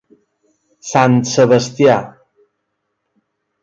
[0.93, 2.01] Sant Sebastià.